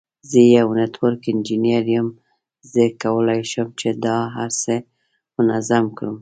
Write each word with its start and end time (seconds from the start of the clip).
زه 0.29 0.39
یو 0.57 0.67
نټورک 0.79 1.23
انجینیر 1.31 1.85
یم، 1.95 2.07
زه 2.71 2.83
کولای 3.01 3.41
شم 3.51 3.67
چې 3.79 3.89
دا 4.05 4.17
هر 4.35 4.49
څه 4.61 4.73
سم 4.81 5.35
منظم 5.35 5.85
کړم. 5.97 6.15